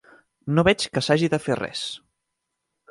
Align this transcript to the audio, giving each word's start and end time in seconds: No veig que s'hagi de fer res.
No 0.55 0.63
veig 0.69 0.87
que 0.95 1.03
s'hagi 1.09 1.31
de 1.35 1.41
fer 1.47 1.61
res. 1.63 1.87